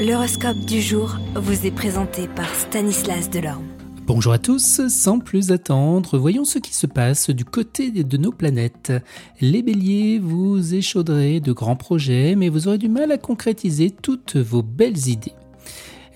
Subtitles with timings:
[0.00, 3.66] L'horoscope du jour vous est présenté par Stanislas Delorme.
[4.06, 8.32] Bonjour à tous, sans plus attendre, voyons ce qui se passe du côté de nos
[8.32, 8.94] planètes.
[9.42, 14.36] Les béliers, vous échauderez de grands projets, mais vous aurez du mal à concrétiser toutes
[14.36, 15.34] vos belles idées.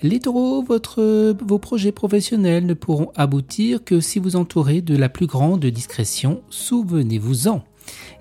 [0.01, 5.09] Les taureaux, votre, vos projets professionnels ne pourront aboutir que si vous entourez de la
[5.09, 7.63] plus grande discrétion, souvenez-vous-en.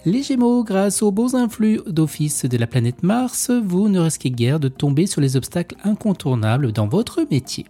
[0.05, 4.61] Les Gémeaux, grâce aux beaux influx d'office de la planète Mars, vous ne risquez guère
[4.61, 7.65] de tomber sur les obstacles incontournables dans votre métier.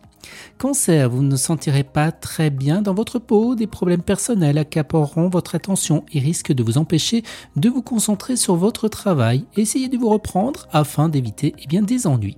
[0.59, 5.55] Cancer, vous ne sentirez pas très bien dans votre peau, des problèmes personnels accapareront votre
[5.55, 7.23] attention et risquent de vous empêcher
[7.57, 9.45] de vous concentrer sur votre travail.
[9.57, 12.37] Essayez de vous reprendre afin d'éviter eh des ennuis.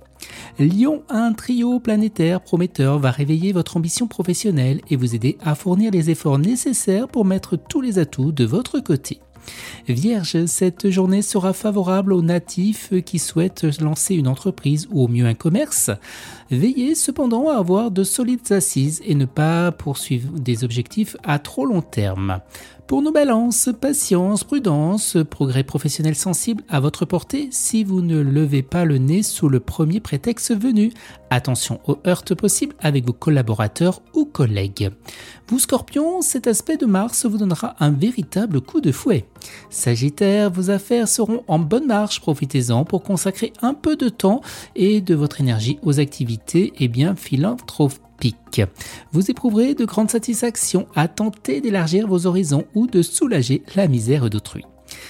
[0.59, 5.91] Lion, un trio planétaire prometteur va réveiller votre ambition professionnelle et vous aider à fournir
[5.91, 9.19] les efforts nécessaires pour mettre tous les atouts de votre côté.
[9.87, 15.25] Vierge, cette journée sera favorable aux natifs qui souhaitent lancer une entreprise ou au mieux
[15.25, 15.91] un commerce.
[16.51, 21.65] Veillez cependant à avoir de solides assises et ne pas poursuivre des objectifs à trop
[21.65, 22.39] long terme.
[22.87, 28.63] Pour nos balances, patience, prudence, progrès professionnel sensible à votre portée si vous ne levez
[28.63, 30.93] pas le nez sous le premier prétexte venu.
[31.29, 34.89] Attention aux heurts possibles avec vos collaborateurs ou collègues.
[35.49, 39.25] Vous scorpion, cet aspect de Mars vous donnera un véritable coup de fouet.
[39.69, 44.39] Sagittaire, vos affaires seront en bonne marche, profitez-en pour consacrer un peu de temps
[44.77, 48.06] et de votre énergie aux activités et bien philanthropiques
[49.11, 54.29] vous éprouverez de grandes satisfactions à tenter d'élargir vos horizons ou de soulager la misère
[54.29, 54.63] d'autrui.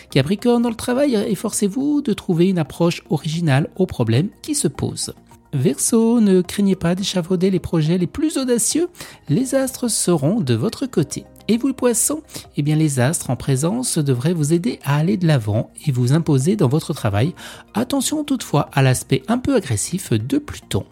[0.10, 5.14] Capricorne, dans le travail, efforcez-vous de trouver une approche originale aux problèmes qui se posent.
[5.54, 8.90] Verseau, ne craignez pas d'échafauder les projets les plus audacieux,
[9.30, 11.26] les astres seront de votre côté.
[11.50, 12.22] Et vous, poissons
[12.58, 16.12] Eh bien, les astres en présence devraient vous aider à aller de l'avant et vous
[16.12, 17.34] imposer dans votre travail.
[17.74, 20.86] Attention toutefois à l'aspect un peu agressif de Pluton.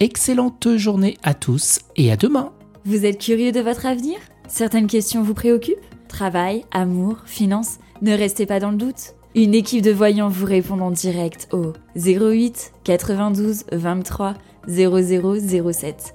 [0.00, 2.52] Excellente journée à tous et à demain.
[2.86, 4.16] Vous êtes curieux de votre avenir?
[4.48, 5.76] Certaines questions vous préoccupent?
[6.08, 9.14] Travail, amour, finances Ne restez pas dans le doute.
[9.34, 14.34] Une équipe de voyants vous répond en direct au 08 92 23
[14.66, 16.14] 0007.